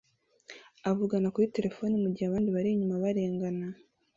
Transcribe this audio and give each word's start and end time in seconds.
avugana 0.89 1.27
kuri 1.33 1.47
terefone 1.55 1.93
mugihe 2.03 2.25
abandi 2.27 2.49
bari 2.55 2.69
inyuma 2.71 3.01
barengana 3.03 3.65